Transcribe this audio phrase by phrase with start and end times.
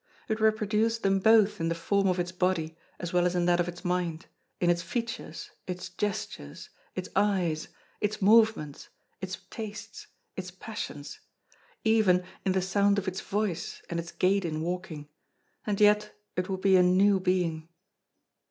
[0.27, 3.59] It reproduced them both in the form of its body as well as in that
[3.59, 4.25] of its mind,
[4.59, 7.67] in its features, its gestures, its eyes,
[7.99, 8.89] its movements,
[9.21, 11.19] its tastes, its passions,
[11.83, 15.07] even in the sound of its voice and its gait in walking,
[15.67, 17.69] and yet it would be a new being!